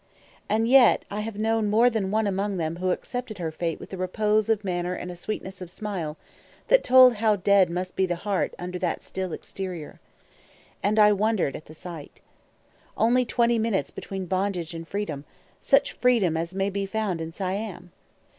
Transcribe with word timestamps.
And 0.49 0.67
yet 0.67 1.05
have 1.11 1.35
I 1.35 1.39
known 1.39 1.69
more 1.69 1.87
than 1.87 2.09
one 2.09 2.25
among 2.25 2.57
them 2.57 2.77
who 2.77 2.89
accepted 2.89 3.37
her 3.37 3.51
fate 3.51 3.79
with 3.79 3.93
a 3.93 3.97
repose 3.97 4.49
of 4.49 4.63
manner 4.63 4.95
and 4.95 5.11
a 5.11 5.15
sweetness 5.15 5.61
of 5.61 5.69
smile 5.69 6.17
that 6.69 6.83
told 6.83 7.17
how 7.17 7.35
dead 7.35 7.69
must 7.69 7.95
be 7.95 8.07
the 8.07 8.15
heart 8.15 8.55
under 8.57 8.79
that 8.79 9.03
still 9.03 9.31
exterior. 9.31 9.99
And 10.81 10.97
I 10.97 11.11
wondered 11.11 11.55
at 11.55 11.65
the 11.65 11.75
sight. 11.75 12.19
Only 12.97 13.25
twenty 13.25 13.59
minutes 13.59 13.91
between 13.91 14.25
bondage 14.25 14.73
and 14.73 14.87
freedom, 14.87 15.23
such 15.59 15.91
freedom 15.93 16.35
as 16.35 16.55
may 16.55 16.71
be 16.71 16.87
found 16.87 17.21
in 17.21 17.31
Siam! 17.31 17.91